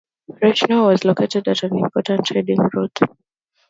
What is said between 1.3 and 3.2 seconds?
at an important trading route.